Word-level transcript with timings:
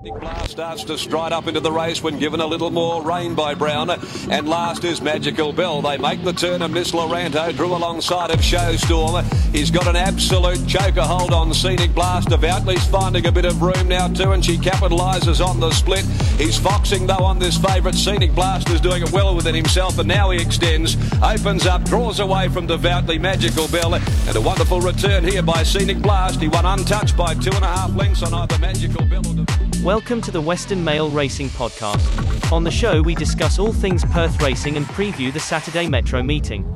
Nick 0.00 0.14
Blast 0.20 0.50
starts 0.52 0.84
to 0.84 0.96
stride 0.96 1.32
up 1.32 1.48
into 1.48 1.58
the 1.58 1.72
race 1.72 2.00
when 2.00 2.20
given 2.20 2.38
a 2.38 2.46
little 2.46 2.70
more 2.70 3.02
rein 3.02 3.34
by 3.34 3.54
Brown. 3.54 3.90
And 4.30 4.48
last 4.48 4.84
is 4.84 5.02
Magical 5.02 5.52
Bell. 5.52 5.82
They 5.82 5.98
make 5.98 6.22
the 6.22 6.32
turn 6.32 6.62
and 6.62 6.72
Miss 6.72 6.92
Loranto 6.92 7.52
drew 7.56 7.74
alongside 7.74 8.30
of 8.30 8.38
Showstorm. 8.38 9.24
He's 9.52 9.72
got 9.72 9.88
an 9.88 9.96
absolute 9.96 10.64
choker 10.68 11.02
hold 11.02 11.32
on 11.32 11.52
Scenic 11.52 11.96
Blast. 11.96 12.28
Devoutly's 12.28 12.86
finding 12.86 13.26
a 13.26 13.32
bit 13.32 13.44
of 13.44 13.60
room 13.60 13.88
now 13.88 14.06
too 14.06 14.30
and 14.30 14.44
she 14.44 14.56
capitalises 14.56 15.44
on 15.44 15.58
the 15.58 15.72
split. 15.72 16.04
He's 16.38 16.56
foxing 16.56 17.04
though 17.04 17.24
on 17.24 17.40
this 17.40 17.58
favourite. 17.58 17.96
Scenic 17.96 18.36
Blast 18.36 18.68
is 18.70 18.80
doing 18.80 19.02
it 19.02 19.10
well 19.10 19.34
within 19.34 19.54
himself 19.56 19.98
and 19.98 20.06
now 20.06 20.30
he 20.30 20.40
extends, 20.40 20.96
opens 21.24 21.66
up, 21.66 21.82
draws 21.84 22.20
away 22.20 22.48
from 22.48 22.68
Devoutly 22.68 23.18
Magical 23.18 23.66
Bell. 23.66 23.98
And 24.28 24.36
a 24.36 24.40
wonderful 24.42 24.82
return 24.82 25.24
here 25.24 25.42
by 25.42 25.62
Scenic 25.62 26.02
Blast. 26.02 26.38
He 26.38 26.48
won 26.48 26.66
untouched 26.66 27.16
by 27.16 27.32
two 27.32 27.50
and 27.50 27.64
a 27.64 27.66
half 27.66 27.96
lengths 27.96 28.22
on 28.22 28.34
either 28.34 28.58
Magical 28.58 29.06
Bell 29.06 29.26
or 29.26 29.34
Devoutly. 29.34 29.82
Welcome 29.82 30.20
to 30.20 30.30
the 30.30 30.38
Western 30.38 30.84
Mail 30.84 31.08
Racing 31.08 31.48
Podcast. 31.48 32.52
On 32.52 32.62
the 32.62 32.70
show, 32.70 33.00
we 33.00 33.14
discuss 33.14 33.58
all 33.58 33.72
things 33.72 34.04
Perth 34.04 34.42
racing 34.42 34.76
and 34.76 34.84
preview 34.84 35.32
the 35.32 35.40
Saturday 35.40 35.88
Metro 35.88 36.22
meeting. 36.22 36.66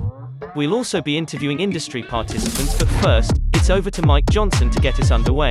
We'll 0.56 0.72
also 0.72 1.02
be 1.02 1.18
interviewing 1.18 1.60
industry 1.60 2.02
participants, 2.02 2.74
but 2.78 2.88
first, 3.02 3.38
it's 3.52 3.68
over 3.68 3.90
to 3.90 4.06
Mike 4.06 4.24
Johnson 4.30 4.70
to 4.70 4.80
get 4.80 4.98
us 4.98 5.10
underway. 5.10 5.50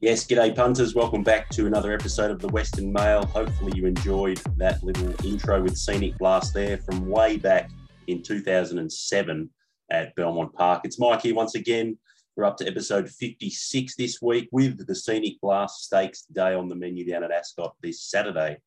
Yes, 0.00 0.26
g'day 0.26 0.56
punters. 0.56 0.94
Welcome 0.94 1.24
back 1.24 1.50
to 1.50 1.66
another 1.66 1.92
episode 1.92 2.30
of 2.30 2.38
the 2.38 2.48
Western 2.48 2.90
Mail. 2.90 3.26
Hopefully, 3.26 3.72
you 3.76 3.84
enjoyed 3.84 4.40
that 4.56 4.82
little 4.82 5.12
intro 5.26 5.60
with 5.60 5.76
Scenic 5.76 6.16
Blast 6.16 6.54
there 6.54 6.78
from 6.78 7.06
way 7.06 7.36
back 7.36 7.70
in 8.08 8.22
2007 8.22 9.50
at 9.90 10.14
Belmont 10.16 10.52
Park. 10.52 10.82
It's 10.84 10.98
Mike 10.98 11.22
here 11.22 11.34
once 11.34 11.54
again 11.54 11.96
we're 12.38 12.44
up 12.44 12.56
to 12.56 12.68
episode 12.68 13.10
56 13.10 13.96
this 13.96 14.22
week 14.22 14.48
with 14.52 14.86
the 14.86 14.94
Scenic 14.94 15.40
Blast 15.42 15.82
Stakes 15.82 16.22
Day 16.22 16.54
on 16.54 16.68
the 16.68 16.76
menu 16.76 17.04
down 17.04 17.24
at 17.24 17.32
Ascot 17.32 17.74
this 17.82 18.04
Saturday. 18.04 18.58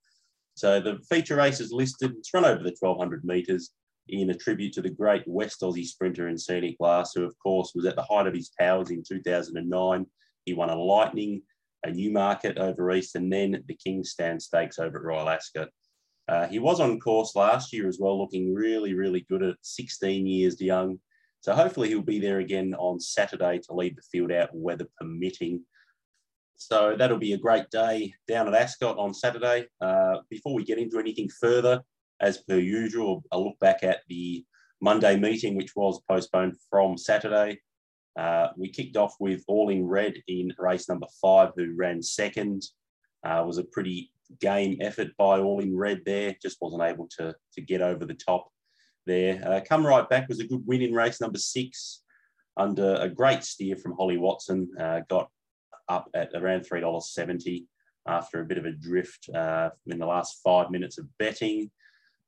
So 0.55 0.81
the 0.81 0.99
feature 1.09 1.37
race 1.37 1.61
is 1.61 1.71
listed. 1.71 2.11
It's 2.17 2.33
run 2.33 2.43
over 2.43 2.61
the 2.61 2.75
1200 2.77 3.23
metres 3.23 3.71
in 4.09 4.29
a 4.29 4.33
tribute 4.33 4.73
to 4.73 4.81
the 4.81 4.89
great 4.89 5.23
West 5.25 5.61
Aussie 5.61 5.85
sprinter 5.85 6.27
and 6.27 6.37
Scenic 6.37 6.77
Blast, 6.79 7.13
who, 7.15 7.23
of 7.23 7.33
course, 7.39 7.71
was 7.73 7.85
at 7.85 7.95
the 7.95 8.03
height 8.03 8.27
of 8.27 8.33
his 8.33 8.51
powers 8.59 8.89
in 8.89 9.03
2009. 9.07 10.05
He 10.43 10.53
won 10.53 10.69
a 10.69 10.75
Lightning, 10.75 11.41
a 11.85 11.91
Newmarket 11.91 12.57
over 12.57 12.91
East, 12.91 13.15
and 13.15 13.31
then 13.31 13.63
the 13.69 13.75
King's 13.75 14.11
Stand 14.11 14.41
Stakes 14.41 14.79
over 14.79 14.97
at 14.97 15.05
Royal 15.05 15.29
Ascot. 15.29 15.69
Uh, 16.31 16.47
he 16.47 16.59
was 16.59 16.79
on 16.79 16.97
course 16.97 17.35
last 17.35 17.73
year 17.73 17.89
as 17.89 17.99
well, 17.99 18.17
looking 18.17 18.53
really, 18.53 18.93
really 18.93 19.25
good 19.29 19.43
at 19.43 19.57
16 19.63 20.25
years 20.25 20.61
young. 20.61 20.97
So 21.41 21.53
hopefully 21.53 21.89
he'll 21.89 22.01
be 22.01 22.21
there 22.21 22.39
again 22.39 22.73
on 22.75 23.01
Saturday 23.01 23.59
to 23.63 23.73
lead 23.73 23.97
the 23.97 24.01
field 24.01 24.31
out, 24.31 24.49
weather 24.53 24.87
permitting. 24.97 25.65
So 26.55 26.95
that'll 26.97 27.17
be 27.17 27.33
a 27.33 27.37
great 27.37 27.69
day 27.69 28.13
down 28.29 28.47
at 28.47 28.53
Ascot 28.53 28.97
on 28.97 29.13
Saturday. 29.13 29.67
Uh, 29.81 30.19
before 30.29 30.53
we 30.53 30.63
get 30.63 30.77
into 30.77 30.99
anything 30.99 31.27
further, 31.27 31.81
as 32.21 32.37
per 32.37 32.57
usual, 32.59 33.25
a 33.33 33.37
look 33.37 33.59
back 33.59 33.83
at 33.83 33.99
the 34.07 34.45
Monday 34.79 35.17
meeting, 35.17 35.57
which 35.57 35.75
was 35.75 35.99
postponed 36.07 36.55
from 36.69 36.97
Saturday. 36.97 37.59
Uh, 38.17 38.49
we 38.55 38.69
kicked 38.69 38.95
off 38.95 39.15
with 39.19 39.43
All 39.49 39.67
in 39.67 39.85
Red 39.85 40.13
in 40.29 40.53
race 40.57 40.87
number 40.87 41.07
five, 41.21 41.49
who 41.57 41.75
ran 41.75 42.01
second. 42.01 42.63
Uh, 43.21 43.43
was 43.45 43.57
a 43.57 43.65
pretty 43.65 44.11
game 44.39 44.77
effort 44.81 45.09
by 45.17 45.39
All 45.39 45.59
in 45.59 45.75
Red 45.75 46.01
there, 46.05 46.35
just 46.41 46.57
wasn't 46.61 46.83
able 46.83 47.07
to, 47.17 47.35
to 47.53 47.61
get 47.61 47.81
over 47.81 48.05
the 48.05 48.13
top 48.13 48.47
there. 49.05 49.41
Uh, 49.45 49.61
come 49.67 49.85
right 49.85 50.07
back 50.07 50.27
was 50.27 50.39
a 50.39 50.47
good 50.47 50.65
win 50.65 50.81
in 50.81 50.93
race 50.93 51.21
number 51.21 51.39
six 51.39 52.03
under 52.57 52.95
a 52.95 53.09
great 53.09 53.43
steer 53.43 53.75
from 53.75 53.95
Holly 53.95 54.17
Watson. 54.17 54.69
Uh, 54.79 55.01
got 55.09 55.29
up 55.89 56.09
at 56.13 56.29
around 56.35 56.65
$3.70 56.69 57.65
after 58.07 58.41
a 58.41 58.45
bit 58.45 58.57
of 58.57 58.65
a 58.65 58.71
drift 58.71 59.29
uh, 59.33 59.69
in 59.87 59.99
the 59.99 60.05
last 60.05 60.39
five 60.43 60.71
minutes 60.71 60.97
of 60.97 61.05
betting. 61.17 61.69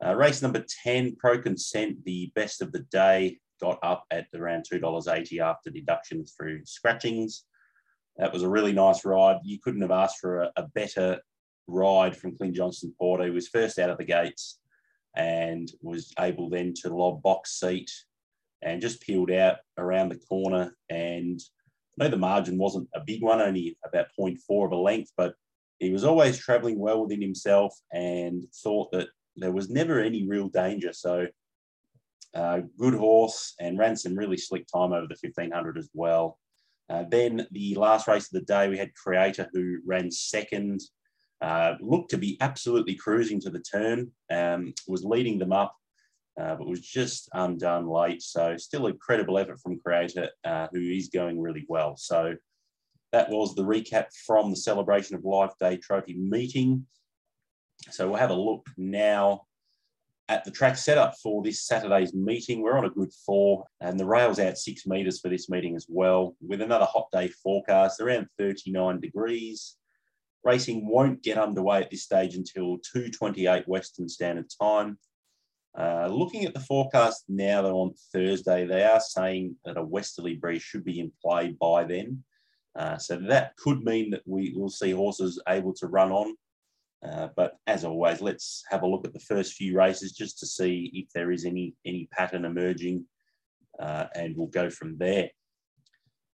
Uh, 0.05 0.15
race 0.15 0.41
number 0.41 0.63
10, 0.83 1.15
Pro 1.15 1.39
Consent, 1.39 2.03
the 2.03 2.31
best 2.35 2.61
of 2.61 2.71
the 2.71 2.85
day, 2.91 3.39
got 3.61 3.79
up 3.83 4.03
at 4.11 4.27
around 4.35 4.65
$2.80 4.71 5.39
after 5.39 5.69
deductions 5.69 6.33
through 6.37 6.65
scratchings. 6.65 7.45
That 8.17 8.33
was 8.33 8.43
a 8.43 8.49
really 8.49 8.73
nice 8.73 9.05
ride. 9.05 9.37
You 9.43 9.59
couldn't 9.59 9.81
have 9.81 9.91
asked 9.91 10.19
for 10.19 10.43
a, 10.43 10.51
a 10.57 10.63
better 10.75 11.19
ride 11.67 12.15
from 12.15 12.35
Clint 12.35 12.55
Johnston 12.55 12.93
Porter. 12.97 13.25
He 13.25 13.29
was 13.29 13.47
first 13.47 13.79
out 13.79 13.89
of 13.89 13.97
the 13.97 14.05
gates 14.05 14.59
and 15.15 15.71
was 15.81 16.13
able 16.19 16.49
then 16.49 16.73
to 16.81 16.95
lob 16.95 17.21
box 17.21 17.59
seat 17.59 17.91
and 18.61 18.81
just 18.81 19.01
peeled 19.01 19.31
out 19.31 19.57
around 19.77 20.09
the 20.09 20.19
corner. 20.19 20.75
And 20.89 21.39
I 21.99 22.05
know 22.05 22.09
the 22.09 22.17
margin 22.17 22.57
wasn't 22.57 22.89
a 22.95 23.01
big 23.05 23.21
one, 23.21 23.41
only 23.41 23.77
about 23.85 24.07
0.4 24.19 24.65
of 24.65 24.71
a 24.71 24.75
length, 24.75 25.11
but 25.17 25.35
he 25.79 25.91
was 25.91 26.03
always 26.03 26.37
travelling 26.37 26.79
well 26.79 27.03
within 27.03 27.21
himself 27.21 27.77
and 27.91 28.45
thought 28.63 28.91
that 28.91 29.09
there 29.35 29.51
was 29.51 29.69
never 29.69 29.99
any 29.99 30.27
real 30.27 30.47
danger. 30.47 30.93
So, 30.93 31.27
uh, 32.33 32.61
good 32.79 32.95
horse 32.95 33.53
and 33.59 33.77
ran 33.77 33.95
some 33.95 34.15
really 34.15 34.37
slick 34.37 34.65
time 34.65 34.91
over 34.91 35.07
the 35.07 35.17
1500 35.21 35.77
as 35.77 35.89
well. 35.93 36.39
Uh, 36.89 37.03
then 37.09 37.47
the 37.51 37.75
last 37.75 38.07
race 38.07 38.25
of 38.25 38.31
the 38.31 38.41
day, 38.41 38.69
we 38.69 38.77
had 38.77 38.93
Creator 38.95 39.49
who 39.53 39.77
ran 39.85 40.09
second 40.11 40.81
uh, 41.41 41.75
looked 41.81 42.11
to 42.11 42.17
be 42.17 42.37
absolutely 42.41 42.95
cruising 42.95 43.39
to 43.41 43.49
the 43.49 43.59
turn, 43.59 44.11
um, 44.31 44.73
was 44.87 45.03
leading 45.03 45.37
them 45.39 45.51
up, 45.51 45.75
uh, 46.39 46.55
but 46.55 46.67
was 46.67 46.81
just 46.81 47.29
undone 47.33 47.87
late. 47.87 48.21
So 48.21 48.57
still 48.57 48.87
a 48.87 48.93
credible 48.93 49.37
effort 49.37 49.59
from 49.59 49.79
Creator, 49.79 50.29
uh, 50.45 50.67
who 50.71 50.81
is 50.81 51.09
going 51.09 51.39
really 51.39 51.65
well. 51.67 51.95
So 51.97 52.35
that 53.11 53.29
was 53.29 53.55
the 53.55 53.63
recap 53.63 54.07
from 54.25 54.49
the 54.49 54.55
Celebration 54.55 55.15
of 55.15 55.23
Life 55.23 55.51
Day 55.59 55.77
Trophy 55.77 56.15
meeting. 56.15 56.85
So 57.91 58.07
we'll 58.07 58.19
have 58.19 58.31
a 58.31 58.35
look 58.35 58.65
now 58.77 59.43
at 60.29 60.45
the 60.45 60.51
track 60.51 60.77
setup 60.77 61.15
for 61.21 61.43
this 61.43 61.61
Saturday's 61.61 62.13
meeting. 62.13 62.61
We're 62.61 62.77
on 62.77 62.85
a 62.85 62.89
good 62.89 63.11
four, 63.25 63.65
and 63.81 63.99
the 63.99 64.05
rail's 64.05 64.39
out 64.39 64.57
six 64.57 64.87
metres 64.87 65.19
for 65.19 65.29
this 65.29 65.49
meeting 65.49 65.75
as 65.75 65.85
well, 65.89 66.35
with 66.41 66.61
another 66.61 66.85
hot 66.85 67.07
day 67.11 67.27
forecast 67.27 67.99
around 67.99 68.27
39 68.37 68.99
degrees. 68.99 69.75
Racing 70.43 70.87
won't 70.87 71.23
get 71.23 71.37
underway 71.37 71.81
at 71.81 71.89
this 71.89 72.03
stage 72.03 72.35
until 72.35 72.77
2.28 72.95 73.67
Western 73.67 74.09
Standard 74.09 74.47
Time. 74.61 74.97
Uh, 75.77 76.07
looking 76.07 76.45
at 76.45 76.53
the 76.53 76.59
forecast 76.59 77.23
now, 77.27 77.65
on 77.65 77.93
Thursday, 78.11 78.65
they 78.65 78.83
are 78.83 78.99
saying 78.99 79.55
that 79.65 79.77
a 79.77 79.83
westerly 79.83 80.35
breeze 80.35 80.61
should 80.61 80.83
be 80.83 80.99
in 80.99 81.11
play 81.23 81.55
by 81.59 81.83
then. 81.83 82.23
Uh, 82.75 82.97
so 82.97 83.15
that 83.17 83.55
could 83.57 83.83
mean 83.83 84.11
that 84.11 84.21
we 84.25 84.53
will 84.55 84.69
see 84.69 84.91
horses 84.91 85.41
able 85.47 85.73
to 85.73 85.87
run 85.87 86.11
on. 86.11 86.35
Uh, 87.03 87.27
but 87.35 87.57
as 87.67 87.83
always, 87.83 88.21
let's 88.21 88.63
have 88.69 88.83
a 88.83 88.87
look 88.87 89.05
at 89.05 89.13
the 89.13 89.19
first 89.19 89.53
few 89.53 89.77
races 89.77 90.13
just 90.13 90.39
to 90.39 90.45
see 90.45 90.89
if 90.93 91.09
there 91.13 91.31
is 91.31 91.45
any 91.45 91.75
any 91.85 92.07
pattern 92.11 92.45
emerging, 92.45 93.05
uh, 93.79 94.05
and 94.15 94.37
we'll 94.37 94.47
go 94.47 94.69
from 94.69 94.97
there. 94.97 95.29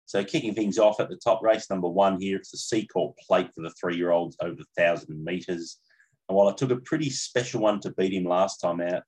So 0.08 0.24
kicking 0.24 0.56
things 0.56 0.80
off 0.80 1.02
at 1.02 1.10
the 1.10 1.18
top, 1.18 1.44
race 1.44 1.70
number 1.70 1.90
one 1.90 2.20
here, 2.20 2.38
it's 2.38 2.52
the 2.52 2.58
Seacourt 2.58 3.18
Plate 3.18 3.50
for 3.54 3.62
the 3.62 3.72
three-year-olds 3.72 4.38
over 4.42 4.56
1,000 4.56 5.24
metres. 5.24 5.80
And 6.28 6.38
while 6.38 6.48
I 6.48 6.54
took 6.54 6.72
a 6.72 6.78
pretty 6.78 7.10
special 7.10 7.62
one 7.62 7.82
to 7.82 7.92
beat 7.92 8.14
him 8.14 8.24
last 8.24 8.60
time 8.60 8.80
out, 8.80 9.04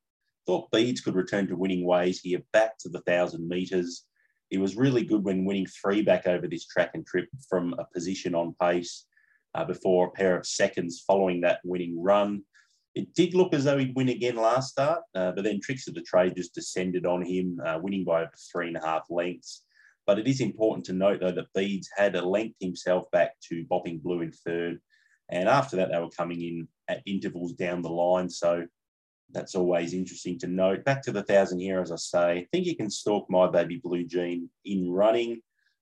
thought 0.45 0.69
Beads 0.71 0.99
could 0.99 1.15
return 1.15 1.47
to 1.47 1.55
winning 1.55 1.85
ways 1.85 2.19
here 2.19 2.41
back 2.51 2.77
to 2.79 2.89
the 2.89 3.01
1,000 3.05 3.47
metres. 3.47 4.03
He 4.49 4.57
was 4.57 4.75
really 4.75 5.05
good 5.05 5.23
when 5.23 5.45
winning 5.45 5.67
three 5.67 6.01
back 6.01 6.27
over 6.27 6.47
this 6.47 6.67
track 6.67 6.91
and 6.93 7.07
trip 7.07 7.29
from 7.47 7.75
a 7.79 7.85
position 7.93 8.35
on 8.35 8.55
pace 8.61 9.05
uh, 9.55 9.63
before 9.63 10.07
a 10.07 10.11
pair 10.11 10.37
of 10.37 10.45
seconds 10.45 11.01
following 11.07 11.39
that 11.41 11.61
winning 11.63 12.01
run. 12.01 12.43
It 12.93 13.13
did 13.13 13.35
look 13.35 13.53
as 13.53 13.63
though 13.63 13.77
he'd 13.77 13.95
win 13.95 14.09
again 14.09 14.35
last 14.35 14.71
start, 14.71 15.03
uh, 15.15 15.31
but 15.31 15.45
then 15.45 15.61
Tricks 15.61 15.87
of 15.87 15.93
the 15.93 16.01
Trade 16.01 16.35
just 16.35 16.53
descended 16.53 17.05
on 17.05 17.21
him, 17.21 17.61
uh, 17.65 17.79
winning 17.81 18.03
by 18.03 18.23
over 18.23 18.31
three 18.51 18.67
and 18.67 18.75
a 18.75 18.85
half 18.85 19.03
lengths. 19.09 19.63
But 20.09 20.17
it 20.17 20.27
is 20.27 20.41
important 20.41 20.87
to 20.87 20.93
note, 20.93 21.19
though, 21.19 21.31
that 21.33 21.53
Beads 21.53 21.87
had 21.95 22.15
linked 22.15 22.59
himself 22.59 23.11
back 23.11 23.39
to 23.41 23.63
Bopping 23.69 24.01
Blue 24.01 24.21
in 24.21 24.31
third. 24.31 24.79
And 25.29 25.47
after 25.47 25.75
that, 25.75 25.91
they 25.91 25.99
were 25.99 26.09
coming 26.09 26.41
in 26.41 26.67
at 26.87 27.03
intervals 27.05 27.53
down 27.53 27.83
the 27.83 27.91
line. 27.91 28.27
So 28.27 28.65
that's 29.31 29.53
always 29.53 29.93
interesting 29.93 30.39
to 30.39 30.47
note. 30.47 30.83
Back 30.83 31.03
to 31.03 31.11
the 31.11 31.21
thousand 31.21 31.59
here, 31.59 31.79
as 31.79 31.91
I 31.91 31.97
say, 31.97 32.31
I 32.31 32.47
think 32.51 32.65
he 32.65 32.73
can 32.73 32.89
stalk 32.89 33.29
my 33.29 33.47
baby 33.51 33.79
Blue 33.83 34.03
Jean 34.03 34.49
in 34.65 34.89
running 34.89 35.41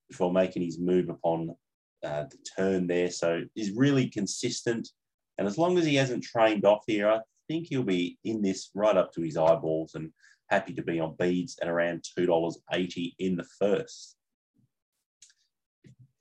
before 0.10 0.34
making 0.34 0.64
his 0.64 0.78
move 0.78 1.08
upon 1.08 1.56
uh, 2.04 2.26
the 2.26 2.38
turn 2.54 2.86
there. 2.86 3.10
So 3.10 3.44
he's 3.56 3.72
really 3.72 4.10
consistent. 4.10 4.90
And 5.38 5.48
as 5.48 5.58
long 5.58 5.78
as 5.78 5.86
he 5.86 5.96
hasn't 5.96 6.26
trained 6.26 6.66
off 6.66 6.84
here, 6.86 7.10
I 7.10 7.22
think 7.48 7.68
he'll 7.70 7.84
be 7.84 8.18
in 8.26 8.42
this 8.42 8.72
right 8.76 8.98
up 8.98 9.14
to 9.14 9.22
his 9.22 9.38
eyeballs 9.38 9.96
and 9.96 10.12
happy 10.50 10.74
to 10.74 10.82
be 10.82 11.00
on 11.00 11.16
beads 11.18 11.58
at 11.62 11.68
around 11.68 12.04
$2.80 12.18 13.14
in 13.20 13.36
the 13.36 13.46
first. 13.60 14.18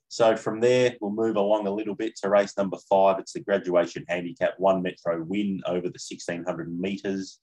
So 0.09 0.35
from 0.35 0.61
there, 0.61 0.95
we'll 0.99 1.11
move 1.11 1.35
along 1.35 1.67
a 1.67 1.71
little 1.71 1.95
bit 1.95 2.15
to 2.17 2.29
race 2.29 2.57
number 2.57 2.77
five. 2.89 3.19
It's 3.19 3.33
the 3.33 3.41
graduation 3.41 4.05
handicap 4.07 4.53
one 4.57 4.81
metro 4.81 5.23
win 5.23 5.61
over 5.65 5.87
the 5.87 5.99
1600 5.99 6.79
metres. 6.79 7.39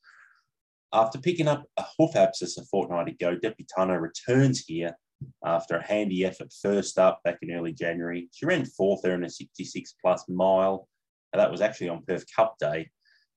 After 0.93 1.19
picking 1.19 1.49
up 1.49 1.65
a 1.77 1.85
hoof 1.99 2.17
abscess 2.17 2.57
a 2.57 2.65
fortnight 2.65 3.09
ago, 3.09 3.37
Deputano 3.37 4.01
returns 4.01 4.65
here 4.67 4.97
after 5.45 5.77
a 5.77 5.87
handy 5.87 6.25
effort 6.25 6.53
first 6.63 6.99
up 6.99 7.21
back 7.25 7.39
in 7.43 7.53
early 7.53 7.73
January. 7.73 8.29
She 8.33 8.47
ran 8.47 8.65
fourth 8.65 9.03
there 9.03 9.15
in 9.15 9.25
a 9.25 9.31
66 9.31 9.95
plus 10.01 10.25
mile. 10.29 10.89
And 11.33 11.41
That 11.41 11.51
was 11.51 11.61
actually 11.61 11.89
on 11.91 12.05
Perth 12.07 12.25
Cup 12.35 12.57
Day. 12.59 12.91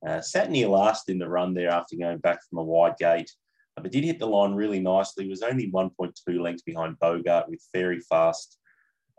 Uh, 0.05 0.21
sat 0.21 0.51
near 0.51 0.67
last 0.67 1.09
in 1.09 1.17
the 1.17 1.27
run 1.27 1.53
there 1.53 1.69
after 1.69 1.95
going 1.95 2.19
back 2.19 2.39
from 2.47 2.59
a 2.59 2.63
wide 2.63 2.97
gate, 2.97 3.31
uh, 3.75 3.81
but 3.81 3.91
did 3.91 4.03
hit 4.03 4.19
the 4.19 4.27
line 4.27 4.53
really 4.53 4.79
nicely. 4.79 5.27
Was 5.27 5.41
only 5.41 5.71
1.2 5.71 6.39
lengths 6.39 6.63
behind 6.63 6.99
Bogart 6.99 7.49
with 7.49 7.65
Fairy 7.73 7.99
Fast 8.01 8.57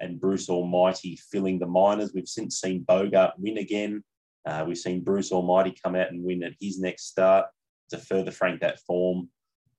and 0.00 0.20
Bruce 0.20 0.48
Almighty 0.48 1.18
filling 1.30 1.58
the 1.58 1.66
minors. 1.66 2.12
We've 2.14 2.28
since 2.28 2.60
seen 2.60 2.82
Bogart 2.82 3.32
win 3.38 3.58
again. 3.58 4.04
Uh, 4.46 4.64
we've 4.66 4.78
seen 4.78 5.02
Bruce 5.02 5.32
Almighty 5.32 5.76
come 5.82 5.96
out 5.96 6.10
and 6.10 6.22
win 6.22 6.42
at 6.42 6.54
his 6.60 6.78
next 6.78 7.08
start 7.08 7.46
to 7.90 7.98
further 7.98 8.30
frank 8.30 8.60
that 8.60 8.80
form. 8.80 9.28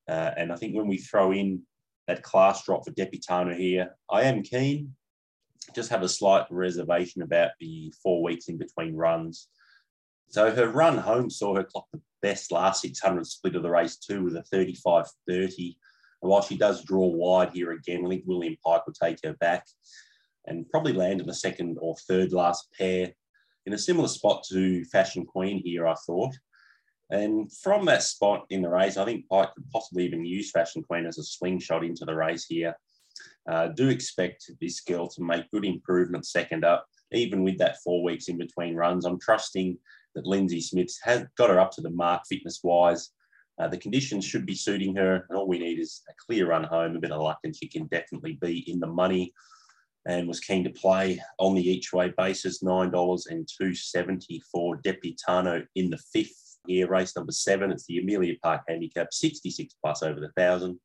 Uh, 0.07 0.31
and 0.37 0.51
I 0.51 0.55
think 0.55 0.75
when 0.75 0.87
we 0.87 0.97
throw 0.97 1.31
in 1.31 1.61
that 2.07 2.23
class 2.23 2.65
drop 2.65 2.85
for 2.85 2.91
Deputano 2.91 3.55
here, 3.55 3.95
I 4.09 4.23
am 4.23 4.43
keen. 4.43 4.95
Just 5.75 5.91
have 5.91 6.01
a 6.01 6.09
slight 6.09 6.45
reservation 6.49 7.21
about 7.21 7.51
the 7.59 7.93
four 8.01 8.23
weeks 8.23 8.47
in 8.47 8.57
between 8.57 8.95
runs. 8.95 9.47
So 10.29 10.51
her 10.51 10.69
run 10.69 10.97
home 10.97 11.29
saw 11.29 11.55
her 11.55 11.63
clock 11.63 11.87
the 11.91 12.01
best 12.21 12.51
last 12.51 12.81
600 12.81 13.25
split 13.25 13.55
of 13.55 13.63
the 13.63 13.69
race 13.69 13.97
too 13.97 14.23
with 14.23 14.35
a 14.35 14.43
35 14.43 15.05
30. 15.27 15.77
And 16.21 16.29
while 16.29 16.41
she 16.41 16.57
does 16.57 16.83
draw 16.83 17.07
wide 17.07 17.49
here 17.51 17.71
again, 17.71 18.05
I 18.05 18.09
think 18.09 18.23
William 18.25 18.55
Pike 18.63 18.85
will 18.85 18.93
take 18.93 19.19
her 19.23 19.33
back 19.33 19.65
and 20.45 20.69
probably 20.69 20.93
land 20.93 21.21
in 21.21 21.27
the 21.27 21.33
second 21.33 21.77
or 21.81 21.95
third 22.07 22.31
last 22.31 22.67
pair 22.77 23.11
in 23.65 23.73
a 23.73 23.77
similar 23.77 24.07
spot 24.07 24.43
to 24.49 24.83
Fashion 24.85 25.25
Queen 25.25 25.61
here, 25.63 25.87
I 25.87 25.95
thought. 26.05 26.35
And 27.11 27.51
from 27.51 27.85
that 27.85 28.03
spot 28.03 28.45
in 28.49 28.61
the 28.61 28.69
race, 28.69 28.97
I 28.97 29.05
think 29.05 29.27
Pike 29.27 29.53
could 29.55 29.69
possibly 29.71 30.05
even 30.05 30.25
use 30.25 30.51
Fashion 30.51 30.83
Queen 30.83 31.05
as 31.05 31.17
a 31.17 31.23
swing 31.23 31.59
shot 31.59 31.83
into 31.83 32.05
the 32.05 32.15
race 32.15 32.45
here. 32.45 32.75
Uh, 33.49 33.69
do 33.69 33.89
expect 33.89 34.49
this 34.61 34.81
girl 34.81 35.07
to 35.07 35.23
make 35.23 35.49
good 35.49 35.65
improvements 35.65 36.31
second 36.31 36.63
up, 36.63 36.85
even 37.11 37.43
with 37.43 37.57
that 37.57 37.81
four 37.83 38.03
weeks 38.03 38.27
in 38.27 38.37
between 38.37 38.75
runs. 38.75 39.05
I'm 39.05 39.19
trusting 39.19 39.77
that 40.15 40.25
Lindsay 40.25 40.61
Smith's 40.61 40.99
has 41.03 41.25
got 41.37 41.49
her 41.49 41.59
up 41.59 41.71
to 41.71 41.81
the 41.81 41.89
mark 41.89 42.23
fitness 42.27 42.61
wise. 42.63 43.11
Uh, 43.59 43.67
the 43.67 43.77
conditions 43.77 44.23
should 44.23 44.45
be 44.45 44.55
suiting 44.55 44.95
her, 44.95 45.25
and 45.29 45.37
all 45.37 45.47
we 45.47 45.59
need 45.59 45.79
is 45.79 46.01
a 46.09 46.13
clear 46.25 46.47
run 46.47 46.63
home, 46.63 46.95
a 46.95 46.99
bit 46.99 47.11
of 47.11 47.21
luck, 47.21 47.39
and 47.43 47.55
she 47.55 47.67
can 47.67 47.87
definitely 47.87 48.37
be 48.41 48.63
in 48.71 48.79
the 48.79 48.87
money. 48.87 49.33
And 50.07 50.27
was 50.27 50.39
keen 50.39 50.63
to 50.63 50.69
play 50.69 51.21
on 51.39 51.55
the 51.55 51.69
each 51.69 51.91
way 51.91 52.13
basis, 52.17 52.63
nine 52.63 52.89
dollars 52.89 53.27
and 53.27 53.47
two 53.47 53.75
seventy 53.75 54.41
for 54.51 54.81
Deputano 54.81 55.65
in 55.75 55.89
the 55.89 55.99
fifth 56.13 56.57
here, 56.67 56.87
race 56.87 57.15
number 57.15 57.33
seven. 57.33 57.69
It's 57.69 57.85
the 57.85 57.99
Amelia 57.99 58.35
Park 58.41 58.61
Handicap, 58.67 59.13
sixty 59.13 59.51
six 59.51 59.75
plus 59.83 60.01
over 60.01 60.21
the 60.21 60.31
thousand. 60.37 60.79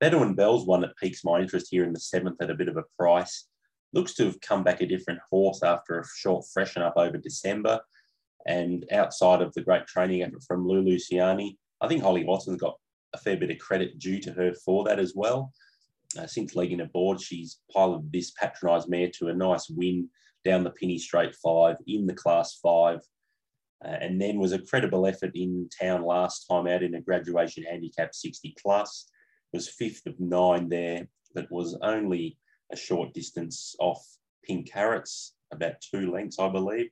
Bedouin 0.00 0.34
Bell's 0.34 0.66
one 0.66 0.80
that 0.80 0.96
piques 0.96 1.24
my 1.24 1.40
interest 1.40 1.68
here 1.70 1.84
in 1.84 1.92
the 1.92 2.00
seventh 2.00 2.40
at 2.40 2.50
a 2.50 2.54
bit 2.54 2.68
of 2.68 2.78
a 2.78 2.84
price. 2.98 3.46
Looks 3.92 4.14
to 4.14 4.24
have 4.24 4.40
come 4.40 4.64
back 4.64 4.80
a 4.80 4.86
different 4.86 5.20
horse 5.30 5.62
after 5.62 6.00
a 6.00 6.04
short 6.16 6.44
freshen 6.52 6.82
up 6.82 6.94
over 6.96 7.18
December. 7.18 7.80
And 8.46 8.84
outside 8.92 9.40
of 9.40 9.52
the 9.54 9.62
great 9.62 9.86
training 9.86 10.22
effort 10.22 10.42
from 10.46 10.66
Lulu 10.66 10.98
Ciani, 10.98 11.56
I 11.80 11.88
think 11.88 12.02
Holly 12.02 12.24
Watson's 12.24 12.60
got 12.60 12.76
a 13.14 13.18
fair 13.18 13.36
bit 13.36 13.50
of 13.50 13.58
credit 13.58 13.98
due 13.98 14.20
to 14.20 14.32
her 14.32 14.52
for 14.64 14.84
that 14.84 14.98
as 14.98 15.14
well. 15.14 15.52
Uh, 16.18 16.26
since 16.26 16.54
legging 16.54 16.80
aboard, 16.80 17.20
she's 17.20 17.60
piloted 17.72 18.12
this 18.12 18.32
patronised 18.32 18.88
mare 18.88 19.10
to 19.14 19.28
a 19.28 19.34
nice 19.34 19.68
win 19.70 20.08
down 20.44 20.62
the 20.62 20.70
Pinny 20.70 20.98
Straight 20.98 21.34
five 21.34 21.76
in 21.86 22.06
the 22.06 22.14
Class 22.14 22.58
five, 22.62 23.00
uh, 23.84 23.88
and 24.00 24.20
then 24.20 24.38
was 24.38 24.52
a 24.52 24.62
credible 24.62 25.06
effort 25.06 25.32
in 25.34 25.68
town 25.80 26.04
last 26.04 26.46
time 26.46 26.66
out 26.66 26.82
in 26.82 26.94
a 26.94 27.00
graduation 27.00 27.64
handicap 27.64 28.14
60 28.14 28.54
plus. 28.60 29.10
Was 29.52 29.68
fifth 29.68 30.06
of 30.06 30.18
nine 30.18 30.68
there, 30.68 31.08
but 31.34 31.50
was 31.50 31.78
only 31.80 32.38
a 32.72 32.76
short 32.76 33.14
distance 33.14 33.74
off 33.78 34.04
Pink 34.44 34.70
Carrots, 34.70 35.34
about 35.52 35.80
two 35.80 36.10
lengths, 36.10 36.38
I 36.38 36.48
believe 36.48 36.90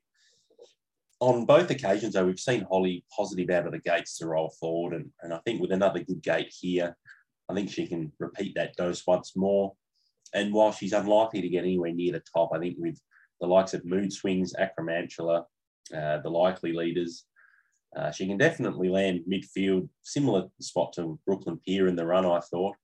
on 1.23 1.47
both 1.47 1.71
occasions, 1.71 2.15
though, 2.15 2.27
we've 2.27 2.41
seen 2.41 2.67
Holly 2.69 3.05
positive 3.17 3.49
out 3.51 3.67
of 3.67 3.73
the 3.73 3.79
gates 3.79 4.19
to 4.19 4.27
roll 4.27 4.53
forward. 4.59 4.95
And, 4.95 5.09
and 5.23 5.33
I 5.33 5.39
think 5.45 5.61
with 5.61 5.71
another 5.71 6.01
good 6.01 6.21
gate 6.21 6.53
here, 6.61 6.97
I 7.49 7.55
think 7.55 7.71
she 7.71 7.87
can 7.87 8.11
repeat 8.19 8.57
that 8.57 8.75
dose 8.75 9.07
once 9.07 9.37
more. 9.37 9.73
And 10.35 10.53
while 10.53 10.73
she's 10.73 10.93
unlikely 10.93 11.41
to 11.41 11.49
get 11.49 11.63
anywhere 11.63 11.93
near 11.93 12.13
the 12.13 12.23
top, 12.35 12.51
I 12.53 12.59
think 12.59 12.75
with 12.77 13.01
the 13.41 13.47
likes 13.47 13.73
of 13.73 13.85
Mood 13.85 14.13
Swings, 14.13 14.53
Acromantula, 14.55 15.45
uh, 15.97 16.19
the 16.19 16.29
likely 16.29 16.73
leaders, 16.73 17.25
uh, 17.97 18.11
she 18.11 18.27
can 18.27 18.37
definitely 18.37 18.89
land 18.89 19.21
midfield, 19.31 19.89
similar 20.03 20.49
spot 20.61 20.93
to 20.95 21.21
Brooklyn 21.25 21.61
Pier 21.65 21.87
in 21.87 21.95
the 21.95 22.07
run, 22.07 22.27
I 22.27 22.41
thought. 22.41 22.75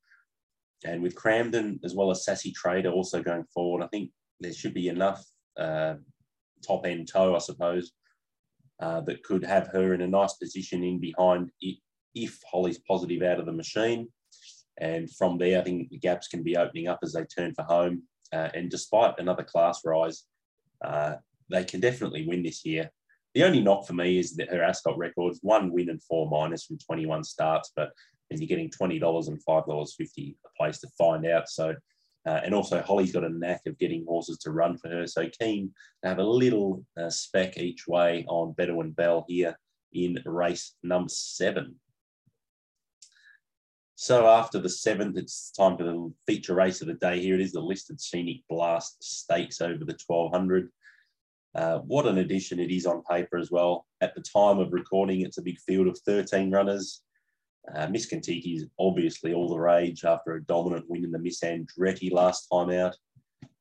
And 0.85 1.03
with 1.03 1.17
Cramden 1.17 1.81
as 1.85 1.97
well 1.97 2.13
as 2.13 2.25
Sassy 2.25 2.53
Trader 2.53 2.91
also 2.91 3.21
going 3.21 3.47
forward, 3.53 3.83
I 3.83 3.89
think 3.89 4.13
there 4.39 4.53
should 4.53 4.75
be 4.75 4.87
enough 4.87 5.25
uh, 5.59 5.95
top 6.65 6.87
end 6.87 7.09
toe, 7.09 7.35
I 7.35 7.39
suppose, 7.39 7.91
uh, 8.81 9.01
that 9.03 9.23
could 9.23 9.45
have 9.45 9.69
her 9.69 9.95
in 9.95 10.03
a 10.03 10.07
nice 10.07 10.35
position 10.35 10.83
in 10.85 10.99
behind 10.99 11.51
if 12.15 12.39
Holly's 12.51 12.79
positive 12.79 13.23
out 13.23 13.41
of 13.41 13.47
the 13.47 13.53
machine. 13.53 14.09
And 14.79 15.11
from 15.11 15.39
there, 15.39 15.61
I 15.61 15.65
think 15.65 15.91
the 15.91 15.99
gaps 15.99 16.29
can 16.29 16.43
be 16.43 16.57
opening 16.57 16.89
up 16.89 17.01
as 17.03 17.13
they 17.13 17.25
turn 17.25 17.55
for 17.55 17.65
home. 17.65 18.03
Uh, 18.33 18.49
and 18.55 18.71
despite 18.71 19.19
another 19.19 19.43
class 19.43 19.81
rise, 19.85 20.25
uh, 20.85 21.15
they 21.51 21.65
can 21.65 21.81
definitely 21.81 22.27
win 22.27 22.43
this 22.43 22.65
year. 22.65 22.91
The 23.35 23.45
only 23.45 23.61
knock 23.61 23.87
for 23.87 23.95
me 23.95 24.19
is 24.19 24.37
that 24.37 24.51
her 24.51 24.63
Ascot 24.63 24.97
records 24.97 25.41
one 25.43 25.73
win 25.73 25.91
and 25.91 26.03
four 26.03 26.29
minus 26.29 26.65
from 26.65 26.79
21 26.79 27.25
starts, 27.25 27.73
but 27.75 27.93
and 28.31 28.41
you're 28.41 28.49
getting 28.49 28.71
$20 28.71 29.29
and 29.29 29.45
$5.50 29.45 30.35
a 30.45 30.49
place 30.57 30.79
to 30.81 30.89
find 30.99 31.27
out. 31.27 31.49
So 31.49 31.75
uh, 32.29 32.43
and 32.45 32.55
also, 32.55 32.83
Holly's 32.83 33.13
got 33.13 33.25
a 33.25 33.31
knack 33.31 33.63
of 33.67 33.79
getting 33.79 34.05
horses 34.05 34.37
to 34.39 34.51
run 34.51 34.77
for 34.77 34.89
her. 34.89 35.07
So 35.07 35.31
keen 35.41 35.73
to 36.03 36.09
have 36.11 36.19
a 36.19 36.23
little 36.23 36.85
uh, 37.01 37.09
spec 37.09 37.57
each 37.57 37.89
way 37.89 38.27
on 38.29 38.53
Bedouin 38.53 38.91
Bell 38.91 39.25
here 39.27 39.59
in 39.95 40.19
race 40.27 40.75
number 40.83 41.09
seven. 41.09 41.77
So 43.95 44.27
after 44.27 44.61
the 44.61 44.69
seventh, 44.69 45.17
it's 45.17 45.51
time 45.53 45.79
for 45.79 45.85
the 45.85 46.13
feature 46.27 46.55
race 46.55 46.83
of 46.83 46.89
the 46.89 46.95
day 46.95 47.19
here. 47.19 47.35
It 47.35 47.41
is 47.41 47.53
the 47.53 47.61
listed 47.61 47.99
Scenic 47.99 48.43
Blast 48.51 49.03
Stakes 49.03 49.63
over 49.63 49.87
the 49.87 49.97
1200. 50.07 50.69
Uh, 51.55 51.79
what 51.79 52.07
an 52.07 52.19
addition 52.19 52.61
it 52.61 52.71
is 52.71 52.85
on 52.85 53.03
paper 53.05 53.39
as 53.39 53.51
well. 53.51 53.87
At 54.03 54.15
the 54.15 54.21
time 54.21 54.59
of 54.59 54.75
recording, 54.75 55.23
it's 55.23 55.39
a 55.39 55.43
big 55.43 55.59
field 55.61 55.89
of 55.89 55.99
13 56.01 56.51
runners. 56.51 57.01
Uh, 57.75 57.87
Miss 57.89 58.07
Kentucky 58.07 58.55
is 58.57 58.67
obviously 58.79 59.35
all 59.35 59.49
the 59.49 59.59
rage 59.59 60.05
after 60.05 60.35
a 60.35 60.45
dominant 60.45 60.89
win 60.89 61.05
in 61.05 61.13
the 61.13 61.19
Miss 61.19 61.41
Andretti 61.41 62.11
last 62.11 62.49
time 62.53 62.71
out. 62.71 62.97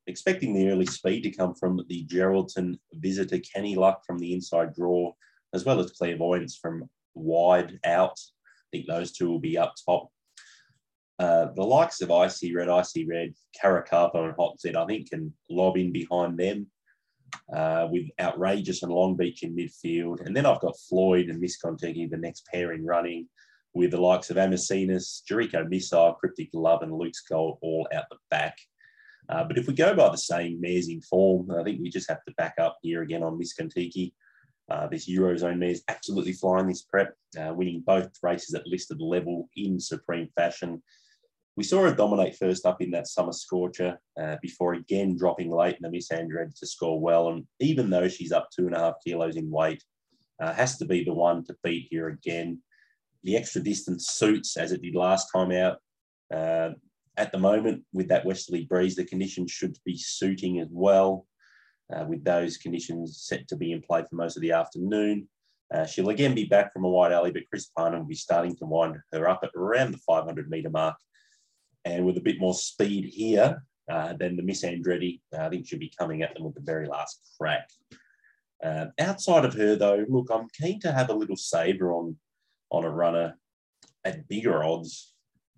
Expecting 0.06 0.54
the 0.54 0.70
early 0.70 0.86
speed 0.86 1.22
to 1.22 1.30
come 1.30 1.54
from 1.54 1.82
the 1.88 2.06
Geraldton 2.06 2.78
visitor 2.94 3.38
Kenny 3.38 3.74
Luck 3.74 4.04
from 4.06 4.18
the 4.18 4.32
inside 4.32 4.74
draw, 4.74 5.12
as 5.52 5.64
well 5.64 5.80
as 5.80 5.90
clairvoyance 5.90 6.56
from 6.56 6.88
wide 7.14 7.78
out. 7.84 8.18
I 8.18 8.68
think 8.72 8.86
those 8.86 9.12
two 9.12 9.28
will 9.28 9.40
be 9.40 9.58
up 9.58 9.74
top. 9.84 10.08
Uh, 11.18 11.48
the 11.56 11.64
likes 11.64 12.00
of 12.00 12.10
Icy 12.10 12.54
Red, 12.54 12.68
Icy 12.68 13.06
Red, 13.06 13.34
Caracapo, 13.60 14.24
and 14.24 14.34
Hot 14.38 14.58
Z, 14.60 14.74
I 14.74 14.86
think, 14.86 15.10
can 15.10 15.34
lob 15.50 15.76
in 15.76 15.92
behind 15.92 16.38
them 16.38 16.68
uh, 17.52 17.88
with 17.90 18.06
Outrageous 18.20 18.82
and 18.82 18.92
Long 18.92 19.16
Beach 19.16 19.42
in 19.42 19.56
midfield. 19.56 20.24
And 20.24 20.34
then 20.34 20.46
I've 20.46 20.60
got 20.60 20.78
Floyd 20.88 21.28
and 21.28 21.40
Miss 21.40 21.56
Kentucky, 21.56 22.06
the 22.06 22.16
next 22.16 22.46
pairing 22.46 22.86
running 22.86 23.26
with 23.74 23.90
the 23.90 24.00
likes 24.00 24.30
of 24.30 24.38
Amacinus, 24.38 25.22
Jericho 25.26 25.64
Missile, 25.68 26.14
Cryptic 26.14 26.50
Love, 26.52 26.82
and 26.82 26.92
Luke's 26.92 27.22
Gold 27.22 27.58
all 27.60 27.88
out 27.94 28.04
the 28.10 28.16
back. 28.30 28.56
Uh, 29.28 29.44
but 29.44 29.58
if 29.58 29.66
we 29.66 29.74
go 29.74 29.94
by 29.94 30.08
the 30.08 30.16
same 30.16 30.60
mares 30.60 30.88
in 30.88 31.00
form, 31.02 31.50
I 31.50 31.62
think 31.62 31.80
we 31.80 31.90
just 31.90 32.08
have 32.08 32.24
to 32.24 32.34
back 32.38 32.54
up 32.58 32.78
here 32.82 33.02
again 33.02 33.22
on 33.22 33.38
Miss 33.38 33.52
Kentucky. 33.52 34.14
Uh, 34.70 34.86
this 34.86 35.08
Eurozone 35.08 35.58
mare 35.58 35.70
is 35.70 35.84
absolutely 35.88 36.32
flying 36.32 36.66
this 36.66 36.82
prep, 36.82 37.14
uh, 37.38 37.52
winning 37.54 37.82
both 37.86 38.10
races 38.22 38.54
at 38.54 38.66
listed 38.66 39.00
level 39.00 39.48
in 39.56 39.78
supreme 39.78 40.28
fashion. 40.34 40.82
We 41.56 41.64
saw 41.64 41.82
her 41.82 41.94
dominate 41.94 42.36
first 42.36 42.64
up 42.64 42.80
in 42.80 42.90
that 42.92 43.08
summer 43.08 43.32
scorcher 43.32 43.98
uh, 44.20 44.36
before 44.40 44.74
again 44.74 45.16
dropping 45.16 45.50
late 45.50 45.76
in 45.76 45.82
the 45.82 45.90
Miss 45.90 46.08
Andretti 46.08 46.54
to 46.60 46.66
score 46.66 47.00
well. 47.00 47.30
And 47.30 47.46
even 47.60 47.90
though 47.90 48.08
she's 48.08 48.32
up 48.32 48.48
two 48.50 48.66
and 48.66 48.76
a 48.76 48.78
half 48.78 48.94
kilos 49.04 49.36
in 49.36 49.50
weight, 49.50 49.82
uh, 50.40 50.52
has 50.52 50.78
to 50.78 50.84
be 50.84 51.02
the 51.02 51.12
one 51.12 51.44
to 51.44 51.56
beat 51.64 51.88
here 51.90 52.08
again 52.08 52.62
the 53.24 53.36
extra 53.36 53.62
distance 53.62 54.08
suits 54.08 54.56
as 54.56 54.72
it 54.72 54.82
did 54.82 54.94
last 54.94 55.28
time 55.34 55.52
out. 55.52 55.78
Uh, 56.32 56.70
at 57.16 57.32
the 57.32 57.38
moment, 57.38 57.82
with 57.92 58.08
that 58.08 58.24
westerly 58.24 58.64
breeze, 58.64 58.94
the 58.94 59.04
conditions 59.04 59.50
should 59.50 59.76
be 59.84 59.96
suiting 59.96 60.60
as 60.60 60.68
well. 60.70 61.26
Uh, 61.94 62.04
with 62.04 62.22
those 62.22 62.58
conditions 62.58 63.22
set 63.22 63.48
to 63.48 63.56
be 63.56 63.72
in 63.72 63.80
play 63.80 64.02
for 64.02 64.16
most 64.16 64.36
of 64.36 64.42
the 64.42 64.52
afternoon. 64.52 65.26
Uh, 65.74 65.86
she'll 65.86 66.10
again 66.10 66.34
be 66.34 66.44
back 66.44 66.72
from 66.72 66.84
a 66.84 66.88
wide 66.88 67.12
alley, 67.12 67.30
but 67.30 67.48
Chris 67.50 67.70
Parnham 67.76 68.00
will 68.00 68.06
be 68.08 68.14
starting 68.14 68.54
to 68.56 68.66
wind 68.66 68.96
her 69.12 69.28
up 69.28 69.40
at 69.42 69.50
around 69.56 69.92
the 69.92 69.98
500 69.98 70.50
metre 70.50 70.70
mark. 70.70 70.96
And 71.84 72.04
with 72.04 72.18
a 72.18 72.22
bit 72.22 72.38
more 72.38 72.54
speed 72.54 73.06
here 73.06 73.62
uh, 73.90 74.12
than 74.14 74.36
the 74.36 74.42
Miss 74.42 74.64
Andretti, 74.64 75.20
uh, 75.36 75.46
I 75.46 75.48
think 75.48 75.66
she'll 75.66 75.78
be 75.78 75.92
coming 75.98 76.22
at 76.22 76.34
them 76.34 76.44
with 76.44 76.54
the 76.54 76.60
very 76.60 76.86
last 76.86 77.20
crack. 77.38 77.68
Uh, 78.62 78.86
outside 78.98 79.44
of 79.44 79.54
her, 79.54 79.76
though, 79.76 80.04
look, 80.08 80.28
I'm 80.30 80.48
keen 80.60 80.80
to 80.80 80.92
have 80.92 81.10
a 81.10 81.14
little 81.14 81.36
saver 81.36 81.92
on 81.92 82.16
on 82.70 82.84
a 82.84 82.90
runner 82.90 83.38
at 84.04 84.28
bigger 84.28 84.62
odds. 84.62 85.14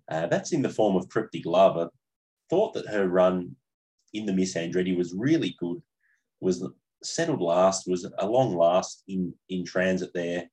Uh, 0.09 0.27
that's 0.27 0.51
in 0.51 0.61
the 0.61 0.69
form 0.69 0.95
of 0.95 1.09
Cryptic 1.09 1.45
Love, 1.45 1.77
a 1.77 1.89
thought 2.49 2.73
that 2.73 2.87
her 2.87 3.07
run 3.07 3.55
in 4.13 4.25
the 4.25 4.33
Miss 4.33 4.55
Andretti 4.55 4.95
was 4.97 5.13
really 5.13 5.55
good. 5.59 5.81
Was 6.41 6.67
settled 7.03 7.41
last, 7.41 7.87
was 7.87 8.07
a 8.17 8.25
long 8.25 8.55
last 8.55 9.03
in 9.07 9.33
in 9.49 9.63
transit 9.63 10.11
there, 10.13 10.49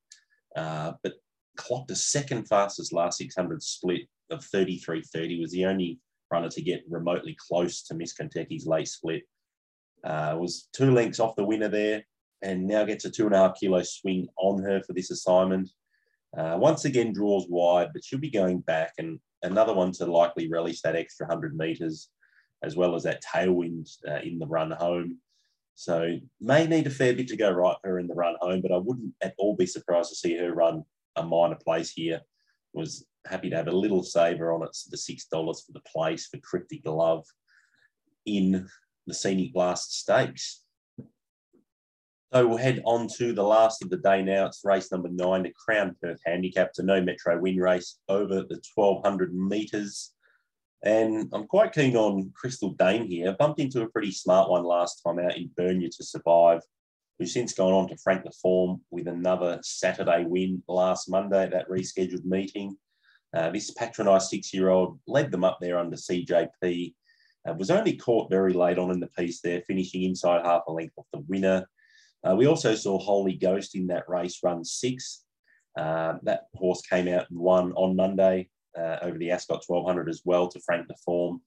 uh, 0.57 0.93
but 1.03 1.15
clocked 1.57 1.91
a 1.91 1.97
second 1.97 2.47
fastest 2.47 2.93
last 2.93 3.19
600 3.19 3.63
split 3.63 4.03
of 4.31 4.41
33.30. 4.41 5.41
Was 5.41 5.53
the 5.53 5.67
only 5.67 5.99
runner 6.31 6.49
to 6.51 6.63
get 6.63 6.85
remotely 6.89 7.37
close 7.49 7.83
to 7.83 7.95
Miss 7.95 8.13
Kentucky's 8.13 8.67
late 8.67 8.89
split. 8.89 9.23
Uh, 10.05 10.37
was 10.39 10.69
two 10.73 10.93
lengths 10.93 11.21
off 11.21 11.37
the 11.37 11.45
winner 11.45 11.69
there, 11.69 12.05
and 12.43 12.67
now 12.67 12.85
gets 12.85 13.05
a 13.05 13.11
two 13.11 13.27
and 13.27 13.35
a 13.35 13.39
half 13.39 13.59
kilo 13.59 13.83
swing 13.83 14.29
on 14.37 14.63
her 14.63 14.81
for 14.83 14.93
this 14.93 15.11
assignment. 15.11 15.69
Uh, 16.37 16.57
once 16.59 16.85
again, 16.85 17.13
draws 17.13 17.47
wide, 17.49 17.89
but 17.93 18.05
she'll 18.05 18.19
be 18.19 18.31
going 18.31 18.61
back, 18.61 18.93
and 18.99 19.19
another 19.43 19.75
one 19.75 19.93
to 19.93 20.07
likely 20.07 20.49
relish 20.49 20.83
that 20.83 20.97
extra 20.97 21.27
100 21.27 21.57
metres, 21.57 22.11
as 22.63 22.77
well 22.77 22.95
as 22.95 23.05
that 23.05 23.23
tailwind 23.23 23.89
uh, 24.09 24.21
in 24.23 24.39
the 24.39 24.47
run 24.47 24.71
home. 24.71 25.19
So 25.75 26.17
may 26.41 26.67
need 26.67 26.87
a 26.87 26.91
fair 26.91 27.15
bit 27.15 27.29
to 27.29 27.37
go 27.37 27.51
right 27.51 27.77
for 27.81 27.91
her 27.91 27.99
in 27.99 28.09
the 28.09 28.15
run 28.15 28.35
home, 28.41 28.61
but 28.61 28.73
I 28.73 28.79
wouldn't 28.79 29.15
at 29.23 29.35
all 29.39 29.55
be 29.55 29.67
surprised 29.67 30.11
to 30.11 30.17
see 30.17 30.37
her 30.37 30.53
run 30.53 30.85
a 31.17 31.23
minor 31.23 31.57
place 31.65 31.91
here. 31.91 32.21
Was 32.75 33.07
happy 33.27 33.49
to 33.51 33.57
have 33.57 33.69
a 33.69 33.73
little 33.73 34.03
saver 34.03 34.53
on 34.53 34.63
it, 34.63 34.77
the 34.91 34.97
six 34.97 35.27
dollars 35.27 35.63
for 35.65 35.73
the 35.73 35.81
place 35.81 36.27
for 36.27 36.39
Cryptic 36.39 36.83
Love 36.85 37.25
in 38.27 38.69
the 39.07 39.15
Scenic 39.15 39.53
Blast 39.53 39.99
Stakes. 39.99 40.65
So 42.33 42.47
we'll 42.47 42.59
head 42.59 42.83
on 42.85 43.09
to 43.17 43.33
the 43.33 43.43
last 43.43 43.83
of 43.83 43.89
the 43.89 43.97
day 43.97 44.23
now. 44.23 44.45
It's 44.45 44.61
race 44.63 44.93
number 44.93 45.09
nine, 45.09 45.45
the 45.45 45.53
Crown 45.65 45.97
Perth 46.03 46.21
Handicap. 46.27 46.73
A 46.77 46.83
no 46.83 47.01
metro 47.01 47.41
win 47.41 47.57
race 47.57 48.01
over 48.07 48.43
the 48.43 48.61
1200 48.75 49.35
metres. 49.35 50.13
And 50.85 51.31
I'm 51.33 51.47
quite 51.47 51.73
keen 51.73 51.97
on 51.97 52.31
Crystal 52.35 52.75
Dane 52.75 53.07
here. 53.07 53.35
Bumped 53.39 53.61
into 53.61 53.81
a 53.81 53.89
pretty 53.89 54.13
smart 54.13 54.51
one 54.51 54.65
last 54.65 55.01
time 55.03 55.19
out 55.19 55.39
in 55.39 55.51
Born 55.57 55.81
to 55.81 56.05
Survive, 56.05 56.61
who's 57.19 57.33
since 57.33 57.55
gone 57.55 57.73
on 57.73 57.89
to 57.89 57.97
frank 57.97 58.25
the 58.25 58.33
form 58.43 58.83
with 58.91 59.09
another 59.09 59.59
Saturday 59.63 60.27
win 60.27 60.63
last 60.69 61.09
Monday 61.09 61.45
at 61.45 61.53
that 61.53 61.71
rescheduled 61.71 62.27
meeting. 62.27 62.77
Uh, 63.35 63.49
this 63.49 63.71
patronised 63.71 64.29
six 64.29 64.53
year 64.53 64.69
old 64.69 65.01
led 65.07 65.31
them 65.31 65.45
up 65.45 65.59
there 65.63 65.79
under 65.79 65.97
CJP. 65.97 66.95
Uh, 67.49 67.55
was 67.55 67.71
only 67.71 67.97
caught 67.97 68.29
very 68.29 68.53
late 68.53 68.77
on 68.77 68.91
in 68.91 69.01
the 69.01 69.09
piece 69.19 69.41
there, 69.41 69.63
finishing 69.63 70.03
inside 70.03 70.45
half 70.45 70.63
a 70.69 70.73
length 70.73 70.93
off 70.99 71.07
the 71.15 71.21
winner. 71.21 71.67
Uh, 72.25 72.35
we 72.35 72.47
also 72.47 72.75
saw 72.75 72.99
Holy 72.99 73.35
Ghost 73.35 73.75
in 73.75 73.87
that 73.89 74.09
race 74.09 74.39
run 74.43 74.65
six. 74.65 75.25
Uh, 75.77 76.15
that 76.25 76.47
horse 76.55 76.83
came 76.83 77.09
out 77.09 77.31
and 77.31 77.39
won 77.39 77.73
on 77.73 77.95
Monday 77.95 78.49
uh, 78.77 78.97
over 79.03 79.19
the 79.19 79.31
Ascot 79.31 79.63
1200 79.67 80.09
as 80.09 80.23
well 80.25 80.49
to 80.49 80.61
frank 80.61 80.89
the 80.89 80.97
form. 81.05 81.41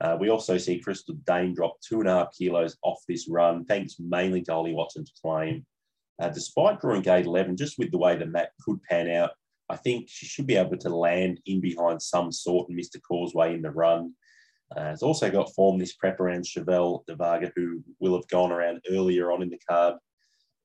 Uh, 0.00 0.16
we 0.18 0.30
also 0.30 0.58
see 0.58 0.80
Crystal 0.80 1.14
Dane 1.26 1.54
drop 1.54 1.80
two 1.80 2.00
and 2.00 2.08
a 2.08 2.12
half 2.12 2.36
kilos 2.36 2.76
off 2.82 3.00
this 3.08 3.28
run, 3.28 3.64
thanks 3.64 3.96
mainly 4.00 4.42
to 4.42 4.52
Holly 4.52 4.74
Watson's 4.74 5.12
claim. 5.22 5.64
Uh, 6.20 6.28
despite 6.28 6.80
drawing 6.80 7.02
gate 7.02 7.26
11, 7.26 7.56
just 7.56 7.78
with 7.78 7.90
the 7.90 7.98
way 7.98 8.16
the 8.16 8.26
map 8.26 8.50
could 8.64 8.82
pan 8.82 9.10
out, 9.10 9.30
I 9.68 9.76
think 9.76 10.06
she 10.08 10.26
should 10.26 10.46
be 10.46 10.56
able 10.56 10.76
to 10.76 10.94
land 10.94 11.40
in 11.46 11.60
behind 11.60 12.02
some 12.02 12.30
sort 12.30 12.68
and 12.68 12.78
Mr. 12.78 13.00
Causeway 13.00 13.54
in 13.54 13.62
the 13.62 13.70
run. 13.70 14.12
Uh, 14.76 14.90
it's 14.92 15.02
also 15.02 15.30
got 15.30 15.54
form 15.54 15.78
this 15.78 15.94
prep 15.94 16.20
around 16.20 16.44
Chevelle 16.44 17.04
de 17.06 17.14
Varga, 17.14 17.52
who 17.54 17.82
will 18.00 18.14
have 18.14 18.26
gone 18.28 18.52
around 18.52 18.80
earlier 18.90 19.30
on 19.30 19.42
in 19.42 19.50
the 19.50 19.60
card. 19.68 19.94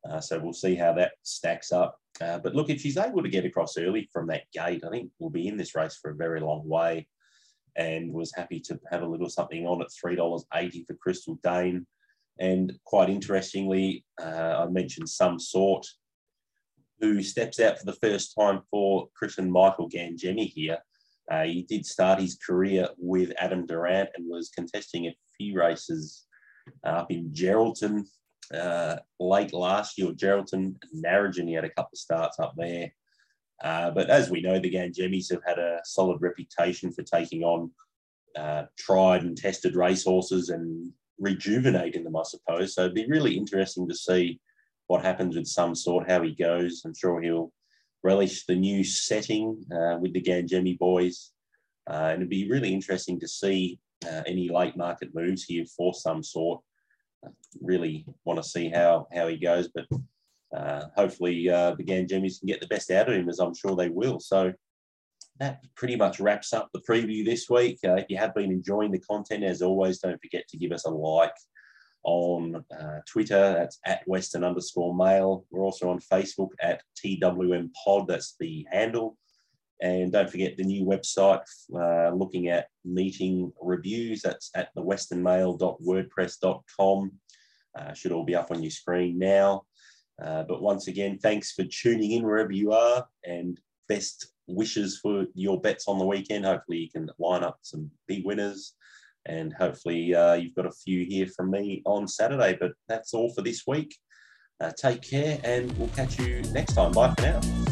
Uh, 0.10 0.20
so 0.20 0.40
we'll 0.40 0.54
see 0.54 0.76
how 0.76 0.94
that 0.94 1.14
stacks 1.24 1.72
up. 1.72 1.98
Uh, 2.22 2.40
but 2.40 2.56
look, 2.56 2.70
if 2.70 2.82
she's 2.82 2.98
able 2.98 3.22
to 3.22 3.30
get 3.30 3.46
across 3.46 3.78
early 3.78 4.10
from 4.12 4.28
that 4.28 4.44
gate, 4.54 4.84
I 4.86 4.90
think 4.90 5.12
we'll 5.20 5.30
be 5.30 5.48
in 5.48 5.58
this 5.58 5.76
race 5.76 5.98
for 6.02 6.12
a 6.12 6.16
very 6.16 6.40
long 6.40 6.68
way. 6.68 7.08
And 7.76 8.12
was 8.12 8.34
happy 8.34 8.60
to 8.62 8.80
have 8.90 9.04
a 9.04 9.08
little 9.08 9.30
something 9.30 9.68
on 9.68 9.82
at 9.82 9.90
$3.80 10.04 10.88
for 10.88 10.96
Crystal 10.96 11.38
Dane. 11.44 11.86
And 12.40 12.74
quite 12.86 13.10
interestingly, 13.10 14.04
uh, 14.22 14.66
I 14.66 14.68
mentioned 14.68 15.10
some 15.10 15.40
sort 15.40 15.86
who 17.00 17.22
steps 17.22 17.60
out 17.60 17.78
for 17.78 17.86
the 17.86 17.94
first 17.94 18.34
time 18.40 18.62
for 18.72 19.10
Christian 19.16 19.52
Michael 19.52 19.90
Ganjemi 19.90 20.48
here. 20.48 20.80
Uh, 21.30 21.44
he 21.44 21.64
did 21.64 21.86
start 21.86 22.20
his 22.20 22.36
career 22.36 22.90
with 22.98 23.32
Adam 23.38 23.66
Durrant 23.66 24.10
and 24.16 24.26
was 24.28 24.50
contesting 24.50 25.06
a 25.06 25.16
few 25.38 25.60
races 25.60 26.26
up 26.84 27.12
in 27.12 27.32
Geraldton 27.32 28.06
uh, 28.54 28.98
late 29.20 29.54
last 29.54 29.98
year. 29.98 30.12
Geraldton 30.12 30.76
and 30.94 31.04
Narrogin, 31.06 31.48
he 31.48 31.54
had 31.54 31.66
a 31.66 31.70
couple 31.70 31.92
of 31.94 32.00
starts 32.00 32.40
up 32.40 32.54
there. 32.58 32.92
Uh, 33.64 33.92
but 33.92 34.10
as 34.10 34.30
we 34.30 34.42
know, 34.42 34.60
the 34.60 34.72
Ganjemis 34.72 35.32
have 35.32 35.42
had 35.46 35.58
a 35.58 35.80
solid 35.84 36.22
reputation 36.22 36.92
for 36.92 37.04
taking 37.04 37.44
on 37.44 37.72
uh, 38.36 38.64
tried 38.78 39.24
and 39.24 39.36
tested 39.36 39.76
racehorses 39.76 40.50
and 40.50 40.92
rejuvenating 41.20 42.04
them, 42.04 42.16
I 42.16 42.24
suppose. 42.24 42.76
So 42.76 42.82
it'd 42.82 42.94
be 42.94 43.08
really 43.08 43.36
interesting 43.36 43.88
to 43.88 43.96
see 43.96 44.40
what 44.86 45.04
happens 45.04 45.36
with 45.36 45.48
some 45.48 45.76
sort, 45.76 46.10
how 46.10 46.22
he 46.22 46.36
goes. 46.36 46.84
I'm 46.86 46.94
sure 46.94 47.22
he'll 47.22 47.52
relish 48.04 48.46
the 48.46 48.56
new 48.56 48.84
setting 48.84 49.66
uh, 49.72 49.98
with 50.00 50.14
the 50.14 50.22
Ganjemi 50.22 50.78
boys. 50.78 51.32
Uh, 51.90 52.10
and 52.12 52.18
it'd 52.18 52.30
be 52.30 52.50
really 52.50 52.74
interesting 52.74 53.20
to 53.20 53.28
see 53.28 53.80
uh, 54.06 54.22
any 54.28 54.50
late 54.50 54.78
market 54.78 55.16
moves 55.16 55.44
here 55.44 55.66
for 55.66 55.94
some 55.94 56.22
sort. 56.22 56.62
Really 57.62 58.06
want 58.26 58.42
to 58.42 58.48
see 58.48 58.70
how 58.70 59.08
how 59.14 59.28
he 59.28 59.38
goes, 59.38 59.70
but 59.74 59.86
uh, 60.56 60.86
hopefully 60.96 61.50
uh, 61.50 61.76
the 61.76 61.84
Ganjemis 61.84 62.40
can 62.40 62.48
get 62.48 62.62
the 62.62 62.68
best 62.68 62.92
out 62.92 63.10
of 63.10 63.16
him, 63.16 63.30
as 63.30 63.40
I'm 63.40 63.56
sure 63.56 63.76
they 63.76 63.90
will. 63.90 64.20
So 64.20 64.54
that 65.40 65.62
pretty 65.76 65.96
much 65.96 66.20
wraps 66.20 66.54
up 66.54 66.70
the 66.74 66.82
preview 66.82 67.24
this 67.24 67.50
week. 67.50 67.80
Uh, 67.86 67.96
if 67.96 68.06
you 68.10 68.18
have 68.18 68.34
been 68.34 68.52
enjoying 68.52 68.92
the 68.92 69.00
content, 69.00 69.44
as 69.44 69.62
always, 69.62 70.00
don't 70.00 70.22
forget 70.22 70.48
to 70.50 70.58
give 70.58 70.72
us 70.72 70.86
a 70.86 70.90
like 70.90 71.34
on 72.04 72.64
uh, 72.80 73.00
Twitter. 73.08 73.54
That's 73.54 73.80
at 73.86 74.08
Western 74.08 74.44
underscore 74.44 74.96
mail. 74.96 75.46
We're 75.52 75.64
also 75.64 75.90
on 75.90 76.00
Facebook 76.00 76.50
at 76.62 76.82
TWM 77.04 77.70
Pod. 77.84 78.08
That's 78.08 78.36
the 78.40 78.66
handle. 78.72 79.18
And 79.82 80.12
don't 80.12 80.30
forget 80.30 80.58
the 80.58 80.64
new 80.64 80.86
website 80.86 81.44
uh, 81.74 82.12
looking 82.14 82.48
at 82.48 82.68
meeting 82.84 83.54
reviews. 83.62 84.22
That's 84.22 84.50
at 84.56 84.70
the 84.76 84.84
westernmail.wordpress.com. 84.84 87.12
Uh, 87.78 87.94
should 87.94 88.12
all 88.12 88.26
be 88.26 88.36
up 88.36 88.52
on 88.52 88.64
your 88.64 88.72
screen 88.72 89.20
now. 89.20 89.64
Uh, 90.22 90.44
but 90.44 90.62
once 90.64 90.88
again, 90.88 91.20
thanks 91.20 91.52
for 91.52 91.64
tuning 91.64 92.14
in 92.14 92.24
wherever 92.24 92.52
you 92.52 92.72
are 92.72 93.06
and 93.24 93.60
best 93.88 94.34
wishes 94.48 94.98
for 94.98 95.28
your 95.36 95.62
bets 95.62 95.88
on 95.88 96.00
the 96.00 96.06
weekend. 96.06 96.44
Hopefully, 96.44 96.80
you 96.80 96.90
can 96.90 97.08
line 97.20 97.44
up 97.44 97.60
some 97.62 97.92
big 98.08 98.26
winners 98.26 98.74
and 99.28 99.54
hopefully 99.54 100.16
uh, 100.16 100.34
you've 100.34 100.56
got 100.56 100.66
a 100.66 100.72
few 100.72 101.06
here 101.06 101.28
from 101.28 101.52
me 101.52 101.82
on 101.86 102.08
Saturday. 102.08 102.58
But 102.60 102.72
that's 102.88 103.14
all 103.14 103.32
for 103.34 103.42
this 103.42 103.64
week. 103.68 103.96
Uh, 104.60 104.72
take 104.76 105.04
care, 105.04 105.40
and 105.44 105.72
we'll 105.78 105.90
catch 105.90 106.20
you 106.20 106.42
next 106.52 106.74
time. 106.74 106.92
Bye 106.92 107.14
for 107.16 107.22
now. 107.22 107.67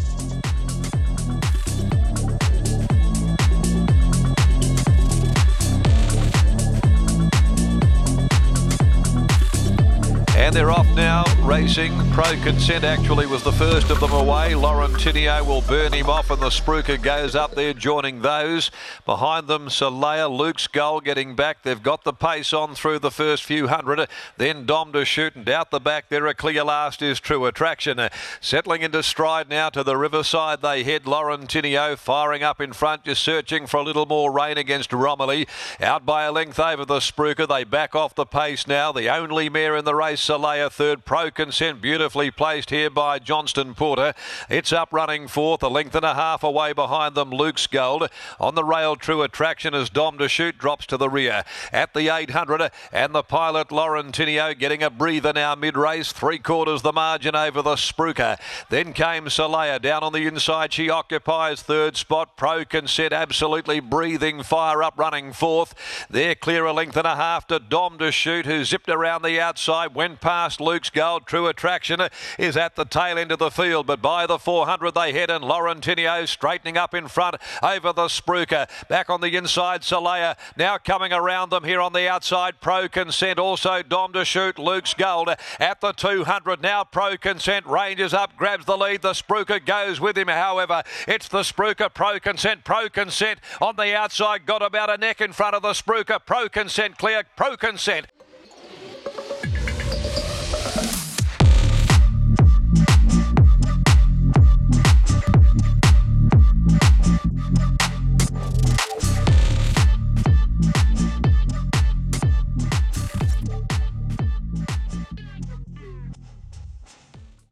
They're 10.55 10.71
off 10.71 10.87
now, 10.95 11.25
racing. 11.43 11.91
Pro 12.11 12.31
Consent 12.41 12.85
actually 12.85 13.25
was 13.25 13.43
the 13.43 13.51
first 13.51 13.89
of 13.89 13.99
them 13.99 14.13
away. 14.13 14.55
Lauren 14.55 14.93
Tinio 14.93 15.45
will 15.45 15.59
burn 15.59 15.91
him 15.91 16.09
off, 16.09 16.31
and 16.31 16.41
the 16.41 16.47
Spruker 16.47 16.99
goes 16.99 17.35
up 17.35 17.55
there, 17.55 17.73
joining 17.73 18.21
those. 18.21 18.71
Behind 19.05 19.49
them, 19.49 19.67
Salaya, 19.67 20.29
Luke's 20.31 20.67
goal 20.67 21.01
getting 21.01 21.35
back. 21.35 21.63
They've 21.63 21.83
got 21.83 22.05
the 22.05 22.13
pace 22.13 22.53
on 22.53 22.73
through 22.73 22.99
the 22.99 23.11
first 23.11 23.43
few 23.43 23.67
hundred. 23.67 24.07
Then 24.37 24.65
Dom 24.65 24.93
to 24.93 25.03
shoot, 25.03 25.35
and 25.35 25.49
out 25.49 25.71
the 25.71 25.81
back 25.81 26.07
there, 26.07 26.25
a 26.25 26.33
clear 26.33 26.63
last 26.63 27.01
is 27.01 27.19
True 27.19 27.45
Attraction. 27.47 27.99
Settling 28.39 28.81
into 28.81 29.03
stride 29.03 29.49
now 29.49 29.67
to 29.71 29.83
the 29.83 29.97
riverside, 29.97 30.61
they 30.61 30.85
head 30.85 31.05
Lauren 31.05 31.47
Tinio 31.47 31.97
firing 31.97 32.43
up 32.43 32.61
in 32.61 32.71
front, 32.71 33.03
just 33.03 33.21
searching 33.21 33.67
for 33.67 33.81
a 33.81 33.83
little 33.83 34.05
more 34.05 34.31
rein 34.31 34.57
against 34.57 34.93
Romilly. 34.93 35.49
Out 35.81 36.05
by 36.05 36.23
a 36.23 36.31
length 36.31 36.61
over 36.61 36.85
the 36.85 36.99
Spruker. 36.99 37.45
They 37.45 37.65
back 37.65 37.93
off 37.93 38.15
the 38.15 38.25
pace 38.25 38.65
now. 38.65 38.93
The 38.93 39.13
only 39.13 39.49
mare 39.49 39.75
in 39.75 39.83
the 39.83 39.95
race, 39.95 40.21
Salaya 40.45 40.71
third. 40.71 41.05
Pro 41.05 41.31
Consent 41.31 41.81
beautifully 41.81 42.29
placed 42.29 42.69
here 42.69 42.91
by 42.91 43.17
Johnston 43.17 43.73
Porter. 43.73 44.13
It's 44.47 44.71
up 44.71 44.93
running 44.93 45.27
fourth, 45.27 45.63
a 45.63 45.67
length 45.67 45.95
and 45.95 46.05
a 46.05 46.13
half 46.13 46.43
away 46.43 46.71
behind 46.71 47.15
them. 47.15 47.31
Luke's 47.31 47.65
Gold 47.65 48.07
on 48.39 48.53
the 48.53 48.63
rail. 48.63 48.95
True 48.95 49.23
attraction 49.23 49.73
as 49.73 49.89
Dom 49.89 50.19
to 50.19 50.29
shoot 50.29 50.59
drops 50.59 50.85
to 50.87 50.97
the 50.97 51.09
rear 51.09 51.43
at 51.73 51.95
the 51.95 52.15
800 52.15 52.69
and 52.91 53.15
the 53.15 53.23
pilot 53.23 53.71
Lauren 53.71 54.11
Tinio 54.11 54.57
getting 54.57 54.83
a 54.83 54.91
breather 54.91 55.33
now 55.33 55.55
mid 55.55 55.75
race. 55.75 56.11
Three 56.11 56.37
quarters 56.37 56.83
the 56.83 56.93
margin 56.93 57.35
over 57.35 57.63
the 57.63 57.75
Spruker. 57.75 58.37
Then 58.69 58.93
came 58.93 59.25
Salaya 59.25 59.81
down 59.81 60.03
on 60.03 60.13
the 60.13 60.27
inside. 60.27 60.73
She 60.73 60.91
occupies 60.91 61.63
third 61.63 61.97
spot. 61.97 62.37
Pro 62.37 62.65
Consent 62.65 63.13
absolutely 63.13 63.79
breathing 63.79 64.43
fire 64.43 64.83
up 64.83 64.93
running 64.95 65.33
fourth. 65.33 65.73
They're 66.07 66.35
clear 66.35 66.65
a 66.65 66.73
length 66.73 66.97
and 66.97 67.07
a 67.07 67.15
half 67.15 67.47
to 67.47 67.57
Dom 67.57 67.97
to 67.97 68.11
shoot 68.11 68.45
who 68.45 68.63
zipped 68.63 68.89
around 68.89 69.23
the 69.23 69.41
outside. 69.41 69.95
Went 69.95 70.21
past 70.21 70.34
Luke's 70.59 70.89
Gold. 70.89 71.25
True 71.25 71.47
Attraction 71.47 72.01
uh, 72.01 72.09
is 72.37 72.57
at 72.57 72.75
the 72.75 72.85
tail 72.85 73.17
end 73.17 73.31
of 73.31 73.39
the 73.39 73.49
field, 73.49 73.87
but 73.87 74.01
by 74.01 74.27
the 74.27 74.37
400 74.37 74.91
they 74.93 75.13
head 75.13 75.29
and 75.29 75.43
Laurentinio 75.43 76.27
straightening 76.27 76.77
up 76.77 76.93
in 76.93 77.07
front 77.07 77.37
over 77.63 77.93
the 77.93 78.07
Spruker. 78.07 78.67
Back 78.89 79.09
on 79.09 79.21
the 79.21 79.35
inside, 79.35 79.81
Solea 79.81 80.37
now 80.57 80.77
coming 80.77 81.13
around 81.13 81.51
them 81.51 81.63
here 81.63 81.79
on 81.79 81.93
the 81.93 82.09
outside. 82.09 82.59
Pro 82.59 82.89
Consent 82.89 83.39
also 83.39 83.81
Dom 83.81 84.13
to 84.13 84.25
shoot. 84.25 84.59
Luke's 84.59 84.93
Gold 84.93 85.29
at 85.59 85.81
the 85.81 85.93
200 85.93 86.61
now. 86.61 86.83
Pro 86.83 87.17
Consent 87.17 87.65
ranges 87.65 88.13
up, 88.13 88.35
grabs 88.35 88.65
the 88.65 88.77
lead. 88.77 89.01
The 89.01 89.13
Spruker 89.13 89.65
goes 89.65 89.99
with 90.01 90.17
him. 90.17 90.27
However, 90.27 90.83
it's 91.07 91.27
the 91.27 91.41
Spruker 91.41 91.93
Pro 91.93 92.19
Consent. 92.19 92.63
Pro 92.63 92.89
Consent 92.89 93.39
on 93.61 93.75
the 93.77 93.95
outside 93.95 94.45
got 94.45 94.61
about 94.61 94.89
a 94.89 94.97
neck 94.97 95.21
in 95.21 95.31
front 95.31 95.55
of 95.55 95.61
the 95.61 95.73
Spruker. 95.73 96.19
Pro 96.25 96.49
Consent 96.49 96.97
clear. 96.97 97.23
Pro 97.35 97.55
Consent 97.55 98.07